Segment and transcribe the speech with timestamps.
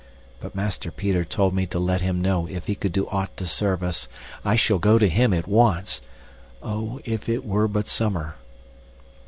[0.39, 3.45] But Master Peter told me to let him know if he could do aught to
[3.45, 4.07] serve us.
[4.43, 6.01] I shall go to him at once.
[6.63, 8.37] Oh, if it were but summer!